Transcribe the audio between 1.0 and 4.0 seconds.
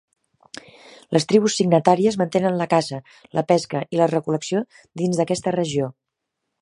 Les tribus signatàries mantenen la caça, la pesca